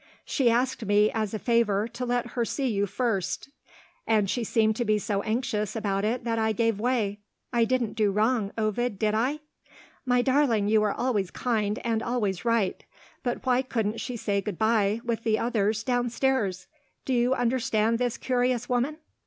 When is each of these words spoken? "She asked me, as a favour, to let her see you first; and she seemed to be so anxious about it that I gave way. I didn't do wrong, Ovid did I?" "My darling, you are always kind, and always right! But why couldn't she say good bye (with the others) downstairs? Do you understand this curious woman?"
"She 0.25 0.49
asked 0.49 0.83
me, 0.83 1.11
as 1.11 1.35
a 1.35 1.37
favour, 1.37 1.87
to 1.89 2.05
let 2.07 2.29
her 2.33 2.43
see 2.43 2.67
you 2.67 2.87
first; 2.87 3.49
and 4.07 4.27
she 4.27 4.43
seemed 4.43 4.75
to 4.77 4.83
be 4.83 4.97
so 4.97 5.21
anxious 5.21 5.75
about 5.75 6.03
it 6.03 6.23
that 6.23 6.39
I 6.39 6.53
gave 6.53 6.79
way. 6.79 7.19
I 7.53 7.65
didn't 7.65 7.93
do 7.93 8.09
wrong, 8.09 8.51
Ovid 8.57 8.97
did 8.97 9.13
I?" 9.13 9.41
"My 10.03 10.23
darling, 10.23 10.67
you 10.67 10.81
are 10.81 10.91
always 10.91 11.29
kind, 11.29 11.77
and 11.85 12.01
always 12.01 12.43
right! 12.43 12.83
But 13.21 13.45
why 13.45 13.61
couldn't 13.61 14.01
she 14.01 14.17
say 14.17 14.41
good 14.41 14.57
bye 14.57 15.01
(with 15.03 15.23
the 15.23 15.37
others) 15.37 15.83
downstairs? 15.83 16.65
Do 17.05 17.13
you 17.13 17.35
understand 17.35 17.99
this 17.99 18.17
curious 18.17 18.67
woman?" 18.67 18.97